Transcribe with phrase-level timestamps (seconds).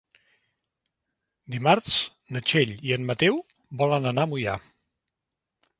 [1.55, 1.97] Dimarts
[2.37, 3.39] na Txell i en Mateu
[3.83, 4.59] volen anar a Moià.